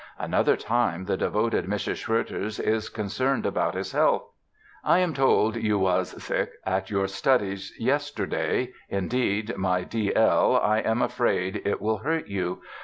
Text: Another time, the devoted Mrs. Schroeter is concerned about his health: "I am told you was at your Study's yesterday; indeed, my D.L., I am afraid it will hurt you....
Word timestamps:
Another 0.17 0.57
time, 0.57 1.05
the 1.05 1.15
devoted 1.15 1.65
Mrs. 1.67 1.97
Schroeter 1.97 2.59
is 2.59 2.89
concerned 2.89 3.45
about 3.45 3.75
his 3.75 3.91
health: 3.91 4.31
"I 4.83 4.97
am 4.97 5.13
told 5.13 5.57
you 5.57 5.77
was 5.77 6.27
at 6.65 6.89
your 6.89 7.07
Study's 7.07 7.71
yesterday; 7.79 8.71
indeed, 8.89 9.55
my 9.57 9.83
D.L., 9.83 10.55
I 10.59 10.79
am 10.79 11.03
afraid 11.03 11.61
it 11.65 11.79
will 11.79 11.97
hurt 11.97 12.25
you.... 12.27 12.63